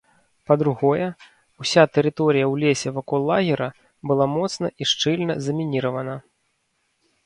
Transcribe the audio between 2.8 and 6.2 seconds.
вакол лагера была моцна і шчыльна замініравана.